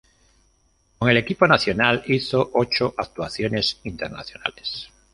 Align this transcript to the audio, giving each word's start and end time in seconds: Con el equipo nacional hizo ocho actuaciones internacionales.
Con 0.97 1.11
el 1.11 1.17
equipo 1.17 1.45
nacional 1.45 2.01
hizo 2.07 2.49
ocho 2.55 2.95
actuaciones 2.97 3.79
internacionales. 3.83 4.89